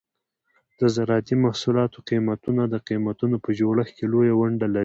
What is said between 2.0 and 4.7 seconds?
قیمتونه د قیمتونو په جوړښت کې لویه ونډه